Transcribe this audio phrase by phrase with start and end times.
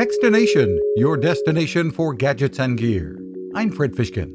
[0.00, 3.20] Techstination, your destination for gadgets and gear.
[3.54, 4.32] I'm Fred Fishkin.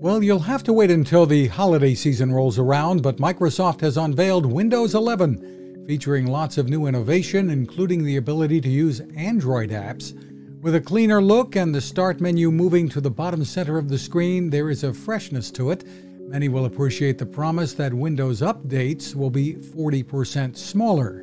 [0.00, 4.44] Well, you'll have to wait until the holiday season rolls around, but Microsoft has unveiled
[4.44, 10.20] Windows 11, featuring lots of new innovation, including the ability to use Android apps.
[10.60, 13.98] With a cleaner look and the start menu moving to the bottom center of the
[13.98, 15.84] screen, there is a freshness to it.
[16.28, 21.22] Many will appreciate the promise that Windows updates will be 40% smaller.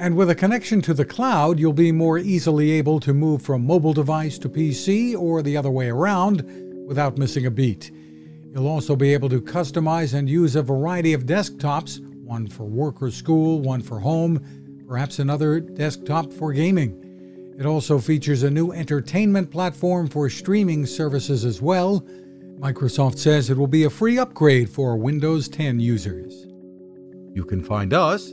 [0.00, 3.66] And with a connection to the cloud, you'll be more easily able to move from
[3.66, 6.44] mobile device to PC or the other way around
[6.86, 7.92] without missing a beat.
[8.52, 13.02] You'll also be able to customize and use a variety of desktops one for work
[13.02, 17.54] or school, one for home, perhaps another desktop for gaming.
[17.58, 22.00] It also features a new entertainment platform for streaming services as well.
[22.58, 26.46] Microsoft says it will be a free upgrade for Windows 10 users.
[27.32, 28.32] You can find us